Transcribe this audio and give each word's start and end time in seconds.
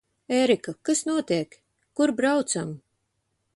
Ērika, 0.37 0.73
kas 0.89 1.03
notiek? 1.09 1.59
Kur 1.99 2.17
braucam? 2.23 2.75